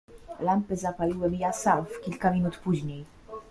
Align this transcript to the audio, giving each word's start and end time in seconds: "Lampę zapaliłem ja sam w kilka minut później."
"Lampę 0.39 0.75
zapaliłem 0.75 1.35
ja 1.35 1.53
sam 1.53 1.85
w 1.85 2.01
kilka 2.05 2.31
minut 2.31 2.57
później." 2.57 3.05